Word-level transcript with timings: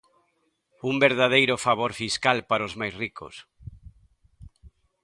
Un 0.89 0.95
verdadeiro 1.05 1.55
favor 1.65 1.91
fiscal 2.01 2.37
para 2.49 2.67
os 2.67 2.77
máis 2.79 2.93
ricos. 3.03 3.35